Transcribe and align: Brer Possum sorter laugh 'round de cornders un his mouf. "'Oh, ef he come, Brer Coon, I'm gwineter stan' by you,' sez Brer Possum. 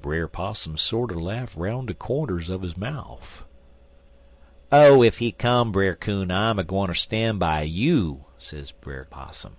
Brer 0.00 0.28
Possum 0.28 0.78
sorter 0.78 1.20
laugh 1.20 1.52
'round 1.54 1.88
de 1.88 1.94
cornders 1.94 2.48
un 2.48 2.62
his 2.62 2.74
mouf. 2.74 3.44
"'Oh, 4.72 5.02
ef 5.02 5.18
he 5.18 5.30
come, 5.30 5.72
Brer 5.72 5.94
Coon, 5.94 6.30
I'm 6.30 6.56
gwineter 6.56 6.94
stan' 6.96 7.36
by 7.36 7.64
you,' 7.64 8.24
sez 8.38 8.70
Brer 8.70 9.04
Possum. 9.04 9.56